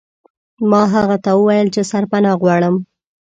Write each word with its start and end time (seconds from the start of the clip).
ما 0.69 0.81
هغه 0.93 1.17
ته 1.25 1.31
وویل 1.39 1.67
چې 1.75 1.81
سرپناه 1.91 2.39
غواړم. 2.41 2.75